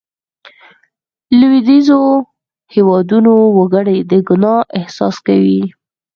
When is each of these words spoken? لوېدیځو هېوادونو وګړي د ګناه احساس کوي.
لوېدیځو 1.39 1.99
هېوادونو 2.73 3.33
وګړي 3.57 3.97
د 4.09 4.13
ګناه 4.27 4.55
احساس 4.79 5.15
کوي. 5.27 5.61